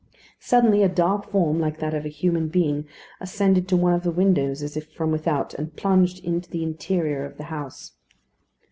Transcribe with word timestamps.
Suddenly 0.39 0.81
a 0.81 0.89
dark 0.89 1.29
form, 1.29 1.59
like 1.59 1.77
that 1.77 1.93
of 1.93 2.05
a 2.05 2.09
human 2.09 2.47
being, 2.47 2.87
ascended 3.19 3.67
to 3.67 3.77
one 3.77 3.93
of 3.93 4.01
the 4.01 4.09
windows, 4.09 4.63
as 4.63 4.75
if 4.75 4.91
from 4.91 5.11
without, 5.11 5.53
and 5.53 5.75
plunged 5.75 6.25
into 6.25 6.49
the 6.49 6.63
interior 6.63 7.23
of 7.23 7.37
the 7.37 7.43
house. 7.53 7.91